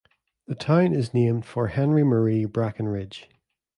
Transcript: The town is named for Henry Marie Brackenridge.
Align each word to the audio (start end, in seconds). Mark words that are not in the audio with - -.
The 0.47 0.55
town 0.55 0.93
is 0.93 1.13
named 1.13 1.45
for 1.45 1.67
Henry 1.67 2.03
Marie 2.03 2.45
Brackenridge. 2.45 3.25